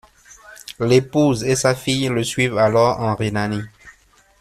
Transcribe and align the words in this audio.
L'épouse 0.79 1.43
et 1.43 1.55
sa 1.55 1.75
fille 1.75 2.07
le 2.07 2.23
suivent 2.23 2.57
alors 2.57 2.99
en 3.01 3.13
Rhénanie. 3.13 3.61